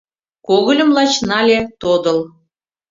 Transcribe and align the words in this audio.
Когыльым 0.47 0.89
лач 0.95 1.13
нале, 1.29 1.59
тодыл. 1.81 2.19